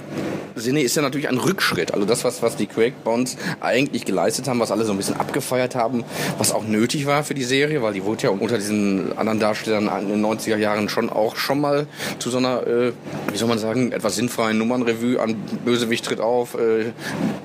Sinne 0.55 0.81
ist 0.81 0.95
ja 0.95 1.01
natürlich 1.01 1.29
ein 1.29 1.38
Rückschritt. 1.38 1.93
Also 1.93 2.05
das, 2.05 2.24
was, 2.24 2.41
was 2.41 2.55
die 2.55 2.65
Craig 2.65 3.03
Bonds 3.03 3.38
eigentlich 3.60 4.05
geleistet 4.05 4.48
haben, 4.48 4.60
was 4.60 4.72
alle 4.72 4.83
so 4.86 4.91
ein 4.91 4.98
bisschen 4.98 5.15
abgefeiert 5.15 5.75
haben, 5.75 6.03
was 6.38 6.51
auch 6.51 6.63
nötig 6.63 7.05
war 7.05 7.24
für 7.24 7.33
die 7.33 7.43
Serie, 7.43 7.81
weil 7.81 7.93
die 7.93 8.03
wurde 8.03 8.24
ja 8.24 8.29
unter 8.29 8.57
diesen 8.57 9.17
anderen 9.17 9.39
Darstellern 9.39 9.89
in 10.01 10.10
den 10.10 10.25
90er 10.25 10.57
Jahren 10.57 10.89
schon 10.89 11.10
auch 11.10 11.36
schon 11.36 11.62
mal 11.62 11.88
zu 12.19 12.29
so 12.29 12.38
einer, 12.38 12.65
äh, 12.65 12.93
wie 13.31 13.38
soll 13.38 13.48
man 13.48 13.60
sagen, 13.60 13.91
etwas 13.91 14.15
sinnfreien 14.15 14.57
Nummernrevue 14.57 15.19
an 15.19 15.36
Bösewicht 15.65 16.05
tritt 16.05 16.19
auf, 16.19 16.55
äh, 16.55 16.91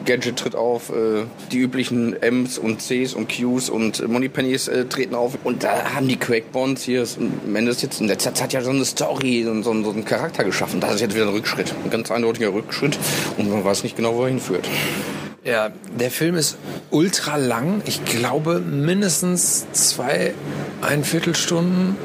Gadget 0.05 0.37
tritt 0.37 0.55
auf, 0.55 0.91
äh, 0.91 1.25
die 1.53 1.59
üblichen 1.59 2.21
M's 2.21 2.59
und 2.59 2.83
C's 2.83 3.15
und 3.15 3.29
Q's 3.29 3.48
und 3.71 4.07
Moneypennies 4.07 4.69
äh, 4.69 4.85
treten 4.85 5.15
auf. 5.15 5.39
Und 5.45 5.65
da 5.65 5.95
haben 5.95 6.09
die 6.09 6.17
Craig 6.17 6.53
Bonds 6.53 6.83
hier, 6.83 7.07
Mendes 7.47 7.83
jetzt 7.83 8.01
in 8.01 8.07
letzter 8.07 8.35
Zeit 8.35 8.53
ja 8.53 8.61
so 8.61 8.71
eine 8.71 8.85
Story 8.85 9.47
und 9.47 9.63
so, 9.63 9.73
so 9.83 9.91
einen 9.91 10.05
Charakter 10.05 10.45
geschaffen. 10.45 10.81
Das 10.81 10.95
ist 10.95 11.01
jetzt 11.01 11.15
wieder 11.15 11.27
ein 11.27 11.33
Rückschritt. 11.33 11.75
Ein 11.85 11.91
ganz 11.91 12.11
eindeutiger 12.11 12.53
Rückschritt 12.53 12.99
und 13.37 13.51
man 13.51 13.65
weiß 13.65 13.83
nicht 13.83 13.97
genau, 13.97 14.15
wo 14.15 14.25
er 14.25 14.29
hinführt. 14.29 14.69
Ja, 15.45 15.71
der 15.99 16.11
Film 16.11 16.35
ist 16.35 16.59
ultra 16.91 17.37
lang. 17.37 17.81
Ich 17.87 18.05
glaube 18.05 18.61
mindestens 18.61 19.67
zwei, 19.73 20.35
ein 20.83 21.05
Viertelstunden, 21.05 21.97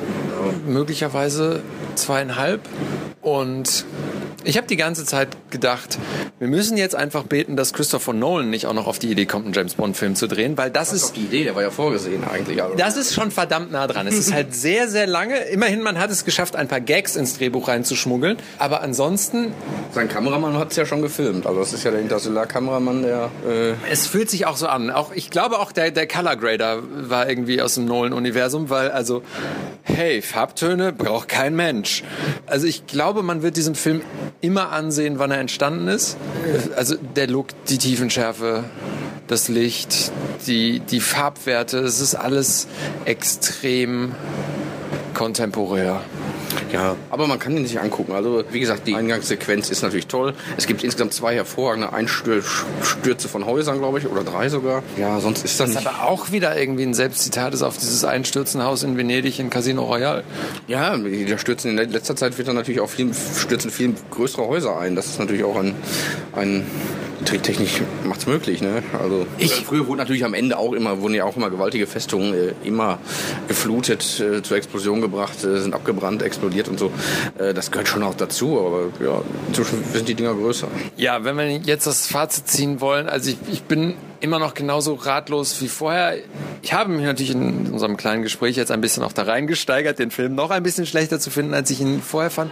möglicherweise 0.65 1.61
zweieinhalb. 1.95 2.61
Und 3.21 3.85
ich 4.43 4.57
habe 4.57 4.67
die 4.67 4.75
ganze 4.75 5.05
Zeit 5.05 5.29
gedacht, 5.49 5.97
wir 6.39 6.47
müssen 6.47 6.77
jetzt 6.77 6.95
einfach 6.95 7.23
beten, 7.23 7.55
dass 7.55 7.73
Christopher 7.73 8.13
Nolan 8.13 8.49
nicht 8.49 8.67
auch 8.67 8.73
noch 8.73 8.87
auf 8.87 8.99
die 8.99 9.11
Idee 9.11 9.25
kommt, 9.25 9.45
einen 9.45 9.53
James 9.53 9.75
Bond 9.75 9.95
Film 9.95 10.15
zu 10.15 10.27
drehen, 10.27 10.57
weil 10.57 10.69
das, 10.69 10.89
das 10.89 11.03
ist 11.03 11.15
die 11.15 11.21
Idee, 11.21 11.43
der 11.45 11.55
war 11.55 11.61
ja 11.61 11.69
vorgesehen 11.69 12.23
eigentlich. 12.23 12.61
Also. 12.61 12.75
Das 12.75 12.97
ist 12.97 13.13
schon 13.13 13.31
verdammt 13.31 13.71
nah 13.71 13.87
dran. 13.87 14.07
Es 14.07 14.17
ist 14.17 14.33
halt 14.33 14.53
sehr 14.55 14.87
sehr 14.87 15.07
lange. 15.07 15.37
Immerhin 15.45 15.81
man 15.81 15.99
hat 15.99 16.11
es 16.11 16.25
geschafft, 16.25 16.55
ein 16.55 16.67
paar 16.67 16.81
Gags 16.81 17.15
ins 17.15 17.37
Drehbuch 17.37 17.67
reinzuschmuggeln, 17.67 18.37
aber 18.59 18.81
ansonsten 18.81 19.53
sein 19.91 20.09
Kameramann 20.09 20.57
hat 20.57 20.71
es 20.71 20.77
ja 20.77 20.85
schon 20.85 21.01
gefilmt. 21.01 21.45
Also 21.45 21.59
das 21.59 21.73
ist 21.73 21.83
ja 21.83 21.91
der 21.91 22.01
Interstellar 22.01 22.45
Kameramann, 22.45 23.03
der 23.03 23.29
äh 23.47 23.73
Es 23.91 24.07
fühlt 24.07 24.29
sich 24.29 24.45
auch 24.45 24.57
so 24.57 24.67
an. 24.67 24.89
Auch 24.89 25.11
ich 25.13 25.29
glaube 25.29 25.59
auch 25.59 25.71
der 25.71 25.91
der 25.91 26.07
Color 26.07 26.35
Grader 26.35 26.79
war 27.09 27.29
irgendwie 27.29 27.61
aus 27.61 27.75
dem 27.75 27.85
Nolan 27.85 28.13
Universum, 28.13 28.69
weil 28.69 28.91
also 28.91 29.23
hey, 29.83 30.21
Farbtöne 30.21 30.93
braucht 30.93 31.29
kein 31.29 31.55
Mensch. 31.55 32.03
Also 32.45 32.67
ich 32.67 32.87
glaube, 32.87 33.23
man 33.23 33.41
wird 33.43 33.57
diesen 33.57 33.75
Film 33.75 34.01
immer 34.41 34.71
ansehen, 34.71 35.19
wann 35.19 35.31
er 35.31 35.39
entstanden 35.39 35.87
ist. 35.87 36.17
Also 36.75 36.95
der 37.15 37.27
Look, 37.27 37.47
die 37.69 37.77
Tiefenschärfe, 37.77 38.63
das 39.27 39.47
Licht, 39.47 40.11
die, 40.47 40.79
die 40.79 40.99
Farbwerte, 40.99 41.79
es 41.79 41.99
ist 42.01 42.15
alles 42.15 42.67
extrem 43.05 44.13
kontemporär. 45.13 46.01
Ja, 46.71 46.95
aber 47.09 47.27
man 47.27 47.39
kann 47.39 47.55
ihn 47.55 47.65
sich 47.65 47.79
angucken. 47.79 48.13
Also 48.13 48.43
wie 48.51 48.59
gesagt, 48.59 48.87
die 48.87 48.95
Eingangssequenz 48.95 49.69
ist 49.69 49.81
natürlich 49.81 50.07
toll. 50.07 50.33
Es 50.57 50.67
gibt 50.67 50.83
insgesamt 50.83 51.13
zwei 51.13 51.35
hervorragende 51.35 51.93
Einstürze 51.93 53.27
von 53.27 53.45
Häusern, 53.45 53.79
glaube 53.79 53.99
ich, 53.99 54.07
oder 54.07 54.23
drei 54.23 54.49
sogar. 54.49 54.83
Ja, 54.97 55.19
sonst 55.19 55.45
ist 55.45 55.59
das, 55.59 55.73
das 55.73 55.83
nicht. 55.83 55.87
aber 55.87 56.07
auch 56.07 56.31
wieder 56.31 56.57
irgendwie 56.57 56.83
ein 56.83 56.93
Selbstzitat 56.93 57.53
ist 57.53 57.61
auf 57.61 57.77
dieses 57.77 58.03
Einstürzenhaus 58.03 58.83
in 58.83 58.97
Venedig 58.97 59.39
in 59.39 59.49
Casino 59.49 59.83
Royale. 59.83 60.23
Ja, 60.67 60.97
da 60.97 61.37
stürzen 61.37 61.77
in 61.77 61.91
letzter 61.91 62.15
Zeit 62.15 62.37
wird 62.37 62.47
dann 62.47 62.55
natürlich 62.55 62.81
auch 62.81 62.89
viel, 62.89 63.11
stürzen 63.13 63.71
viel 63.71 63.93
größere 64.11 64.47
Häuser 64.47 64.77
ein. 64.77 64.95
Das 64.95 65.07
ist 65.07 65.19
natürlich 65.19 65.43
auch 65.43 65.57
ein, 65.57 65.75
ein 66.33 66.65
Tricktechnisch 67.25 67.81
macht 68.03 68.21
es 68.21 68.27
möglich, 68.27 68.61
ne? 68.61 68.83
Also 69.01 69.25
ich 69.37 69.53
früher 69.65 69.87
wurden 69.87 69.99
natürlich 69.99 70.25
am 70.25 70.33
Ende 70.33 70.57
auch 70.57 70.73
immer 70.73 71.01
wurden 71.01 71.13
ja 71.13 71.25
auch 71.25 71.35
immer 71.37 71.49
gewaltige 71.49 71.87
Festungen 71.87 72.33
äh, 72.33 72.53
immer 72.63 72.99
geflutet, 73.47 74.19
äh, 74.19 74.41
zur 74.41 74.57
Explosion 74.57 75.01
gebracht, 75.01 75.43
äh, 75.43 75.59
sind 75.59 75.73
abgebrannt, 75.73 76.21
explodiert 76.21 76.67
und 76.67 76.79
so. 76.79 76.91
Äh, 77.37 77.53
das 77.53 77.71
gehört 77.71 77.87
schon 77.87 78.03
auch 78.03 78.15
dazu, 78.15 78.59
aber 78.59 79.05
ja, 79.05 79.21
inzwischen 79.47 79.83
sind 79.93 80.07
die 80.07 80.15
Dinger 80.15 80.33
größer. 80.33 80.67
Ja, 80.97 81.23
wenn 81.23 81.37
wir 81.37 81.49
jetzt 81.49 81.87
das 81.87 82.07
Fazit 82.07 82.47
ziehen 82.47 82.81
wollen, 82.81 83.07
also 83.07 83.29
ich, 83.29 83.37
ich 83.51 83.63
bin 83.63 83.95
immer 84.23 84.39
noch 84.39 84.53
genauso 84.53 84.93
ratlos 84.93 85.61
wie 85.61 85.67
vorher. 85.67 86.15
Ich 86.61 86.73
habe 86.73 86.91
mich 86.91 87.03
natürlich 87.03 87.31
in 87.31 87.71
unserem 87.71 87.97
kleinen 87.97 88.23
Gespräch 88.23 88.55
jetzt 88.55 88.71
ein 88.71 88.79
bisschen 88.79 89.03
auch 89.03 89.11
da 89.11 89.23
reingesteigert, 89.23 89.99
den 89.99 90.11
Film 90.11 90.33
noch 90.33 90.49
ein 90.49 90.63
bisschen 90.63 90.85
schlechter 90.85 91.19
zu 91.19 91.29
finden, 91.29 91.53
als 91.53 91.69
ich 91.69 91.81
ihn 91.81 92.01
vorher 92.01 92.31
fand. 92.31 92.51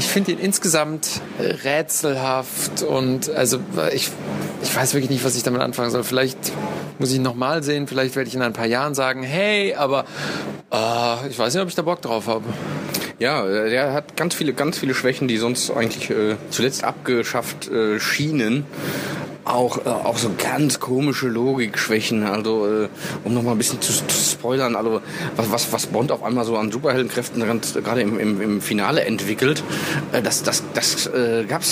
Ich 0.00 0.08
finde 0.08 0.32
ihn 0.32 0.38
insgesamt 0.38 1.20
rätselhaft 1.38 2.82
und 2.82 3.28
also 3.28 3.58
ich, 3.92 4.08
ich 4.62 4.74
weiß 4.74 4.94
wirklich 4.94 5.10
nicht, 5.10 5.26
was 5.26 5.36
ich 5.36 5.42
damit 5.42 5.60
anfangen 5.60 5.90
soll. 5.90 6.04
Vielleicht 6.04 6.38
muss 6.98 7.10
ich 7.10 7.16
ihn 7.16 7.22
nochmal 7.22 7.62
sehen, 7.62 7.86
vielleicht 7.86 8.16
werde 8.16 8.26
ich 8.26 8.34
in 8.34 8.40
ein 8.40 8.54
paar 8.54 8.64
Jahren 8.64 8.94
sagen, 8.94 9.22
hey, 9.22 9.74
aber 9.74 10.06
uh, 10.72 11.26
ich 11.28 11.38
weiß 11.38 11.52
nicht, 11.52 11.62
ob 11.62 11.68
ich 11.68 11.74
da 11.74 11.82
Bock 11.82 12.00
drauf 12.00 12.28
habe. 12.28 12.46
Ja, 13.18 13.46
der 13.46 13.92
hat 13.92 14.16
ganz 14.16 14.34
viele, 14.34 14.54
ganz 14.54 14.78
viele 14.78 14.94
Schwächen, 14.94 15.28
die 15.28 15.36
sonst 15.36 15.70
eigentlich 15.70 16.08
äh, 16.08 16.36
zuletzt 16.48 16.82
abgeschafft 16.82 17.68
äh, 17.68 18.00
schienen 18.00 18.64
auch, 19.52 19.84
äh, 19.84 19.88
auch 19.88 20.18
so 20.18 20.30
ganz 20.36 20.80
komische 20.80 21.28
Logikschwächen. 21.28 22.24
Also, 22.24 22.66
äh, 22.66 22.88
um 23.24 23.34
noch 23.34 23.42
mal 23.42 23.52
ein 23.52 23.58
bisschen 23.58 23.80
zu, 23.80 23.92
zu 23.92 24.30
spoilern, 24.30 24.76
also 24.76 25.00
was, 25.36 25.50
was, 25.50 25.72
was 25.72 25.86
Bond 25.86 26.12
auf 26.12 26.22
einmal 26.22 26.44
so 26.44 26.56
an 26.56 26.70
Superheldenkräften 26.70 27.42
gerade 27.82 28.00
im, 28.02 28.18
im, 28.18 28.40
im 28.40 28.60
Finale 28.60 29.04
entwickelt, 29.04 29.62
äh, 30.12 30.22
das, 30.22 30.42
das, 30.42 30.62
das 30.74 31.06
äh, 31.06 31.44
gab 31.44 31.62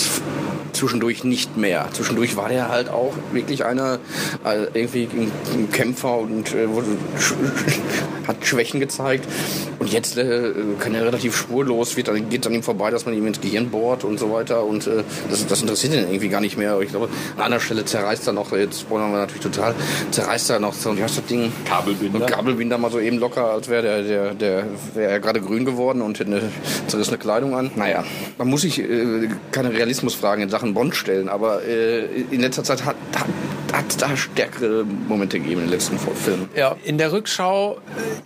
zwischendurch 0.73 1.23
nicht 1.23 1.57
mehr. 1.57 1.87
Zwischendurch 1.93 2.35
war 2.35 2.49
der 2.49 2.69
halt 2.69 2.89
auch 2.89 3.13
wirklich 3.31 3.65
einer, 3.65 3.99
äh, 4.45 4.67
irgendwie 4.73 5.09
ein, 5.11 5.31
ein, 5.53 5.71
Kämpfer 5.71 6.17
und 6.17 6.53
äh, 6.53 6.69
wurde, 6.69 6.87
hat 8.27 8.45
Schwächen 8.45 8.79
gezeigt. 8.79 9.27
Und 9.79 9.91
jetzt 9.93 10.17
äh, 10.17 10.51
kann 10.79 10.93
er 10.93 11.05
relativ 11.05 11.35
spurlos, 11.35 11.95
wird, 11.95 12.09
geht 12.29 12.45
an 12.45 12.53
ihm 12.53 12.63
vorbei, 12.63 12.91
dass 12.91 13.05
man 13.05 13.15
ihm 13.15 13.25
ins 13.27 13.39
Gehirn 13.39 13.69
bohrt 13.69 14.03
und 14.03 14.19
so 14.19 14.31
weiter. 14.31 14.65
Und 14.65 14.87
äh, 14.87 15.03
das, 15.29 15.47
das 15.47 15.61
interessiert 15.61 15.93
ihn 15.93 15.99
irgendwie 15.99 16.27
gar 16.27 16.41
nicht 16.41 16.57
mehr. 16.57 16.79
Ich 16.81 16.89
glaube, 16.89 17.07
an 17.37 17.43
einer 17.43 17.59
Stelle 17.61 17.85
zerreißt 17.85 18.27
er 18.27 18.33
noch, 18.33 18.51
jetzt 18.51 18.81
spoilern 18.81 19.11
wir 19.11 19.19
natürlich 19.19 19.43
total, 19.43 19.73
zerreißt 20.11 20.49
er 20.49 20.59
noch 20.59 20.73
so, 20.73 20.97
wie 20.97 21.03
heißt 21.03 21.17
das 21.17 21.25
Ding? 21.25 21.51
Kabelbinder. 21.65 22.19
Und 22.19 22.27
Kabelbinder 22.27 22.77
mal 22.77 22.91
so 22.91 22.99
eben 22.99 23.17
locker, 23.19 23.45
als 23.45 23.69
wäre 23.69 23.83
der, 23.83 24.03
der, 24.03 24.33
der 24.33 24.65
wäre 24.93 25.21
gerade 25.21 25.39
grün 25.39 25.63
geworden 25.63 26.01
und 26.01 26.19
hätte 26.19 26.31
eine 26.31 26.41
zerrissene 26.87 27.17
Kleidung 27.17 27.55
an. 27.55 27.71
Naja, 27.75 28.03
man 28.37 28.49
muss 28.49 28.61
sich 28.61 28.79
äh, 28.79 29.29
keine 29.51 29.71
Realismusfragen 29.71 30.43
in 30.43 30.49
Sachen 30.49 30.73
Bond 30.73 30.95
stellen, 30.95 31.29
aber 31.29 31.63
äh, 31.63 32.05
in 32.31 32.41
letzter 32.41 32.65
Zeit 32.65 32.83
hat, 32.83 32.97
hat 33.15 33.27
hat 33.73 34.01
da 34.01 34.15
stärkere 34.15 34.83
Momente 34.83 35.39
gegeben 35.39 35.61
in 35.61 35.67
den 35.67 35.71
letzten 35.71 35.97
Filmen. 35.99 36.49
Ja, 36.55 36.75
in 36.83 36.97
der 36.97 37.11
Rückschau 37.11 37.75
äh, 37.75 37.77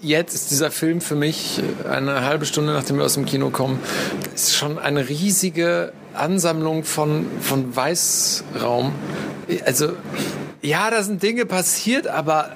jetzt 0.01 0.33
ist 0.33 0.51
dieser 0.51 0.71
Film 0.71 1.01
für 1.01 1.15
mich 1.15 1.61
äh, 1.85 1.89
eine 1.89 2.25
halbe 2.25 2.45
Stunde 2.45 2.73
nachdem 2.73 2.97
wir 2.97 3.05
aus 3.05 3.15
dem 3.15 3.25
Kino 3.25 3.49
kommen, 3.49 3.79
ist 4.33 4.55
schon 4.55 4.79
eine 4.79 5.09
riesige 5.09 5.93
Ansammlung 6.13 6.83
von, 6.83 7.25
von 7.41 7.75
Weißraum. 7.75 8.93
Also, 9.65 9.93
ja, 10.61 10.89
da 10.89 11.03
sind 11.03 11.23
Dinge 11.23 11.45
passiert, 11.45 12.07
aber 12.07 12.51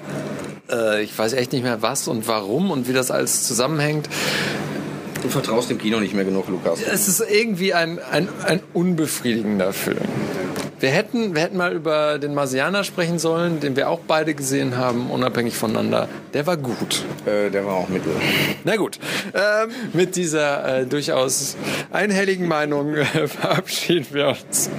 äh, 0.70 1.02
ich 1.02 1.16
weiß 1.16 1.32
echt 1.34 1.52
nicht 1.52 1.62
mehr 1.62 1.82
was 1.82 2.08
und 2.08 2.28
warum 2.28 2.70
und 2.70 2.88
wie 2.88 2.92
das 2.92 3.10
alles 3.10 3.46
zusammenhängt. 3.46 4.08
Du 5.22 5.28
vertraust 5.28 5.68
dem 5.68 5.78
Kino 5.78 5.98
nicht 5.98 6.14
mehr 6.14 6.24
genug, 6.24 6.48
Lukas. 6.48 6.80
Es 6.80 7.08
ist 7.08 7.20
irgendwie 7.28 7.74
ein, 7.74 7.98
ein, 8.10 8.28
ein 8.44 8.60
unbefriedigender 8.72 9.72
Film. 9.72 9.98
Wir 10.80 10.90
hätten, 10.90 11.34
wir 11.34 11.42
hätten 11.42 11.56
mal 11.56 11.72
über 11.72 12.18
den 12.18 12.34
Marsianer 12.34 12.84
sprechen 12.84 13.18
sollen, 13.18 13.58
den 13.58 13.74
wir 13.74 13.88
auch 13.88 14.00
beide 14.06 14.34
gesehen 14.34 14.76
haben, 14.76 15.10
unabhängig 15.10 15.56
voneinander. 15.56 16.08
Der 16.34 16.46
war 16.46 16.56
gut. 16.56 17.04
Äh, 17.26 17.50
der 17.50 17.66
war 17.66 17.74
auch 17.74 17.88
mittel. 17.88 18.12
Na 18.64 18.76
gut. 18.76 19.00
Ähm, 19.34 19.70
mit 19.92 20.14
dieser 20.14 20.80
äh, 20.80 20.86
durchaus 20.86 21.56
einhelligen 21.90 22.46
Meinung 22.46 22.94
äh, 22.94 23.04
verabschieden 23.26 24.06
wir 24.12 24.28
uns. 24.28 24.70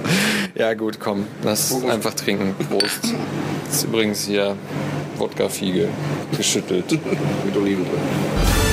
Ja 0.54 0.72
gut, 0.74 1.00
komm, 1.00 1.26
lass 1.42 1.68
Prost. 1.70 1.90
einfach 1.90 2.14
trinken. 2.14 2.54
Prost. 2.68 3.14
Das 3.66 3.76
ist 3.76 3.84
übrigens 3.84 4.24
hier 4.24 4.56
Wodka-Fiege 5.18 5.88
geschüttelt. 6.36 6.92
mit 7.44 7.56
Oliven 7.56 7.84
drin. 7.84 8.69